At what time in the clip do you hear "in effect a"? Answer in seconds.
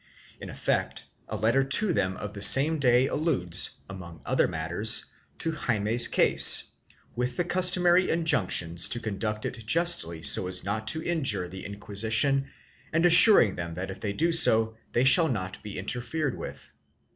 0.39-1.37